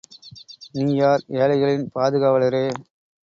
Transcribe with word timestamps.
நீ 0.75 0.85
யார்? 0.95 1.23
ஏழைகளின் 1.35 1.85
பாதுகாவலரே! 1.95 2.65